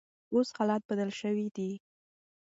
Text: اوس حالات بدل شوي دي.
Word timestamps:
اوس 0.33 0.47
حالات 0.57 0.81
بدل 0.89 1.09
شوي 1.19 1.45
دي. 1.55 1.71